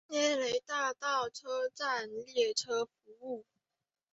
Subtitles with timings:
[0.09, 3.45] 涅雷大道车站列车服务。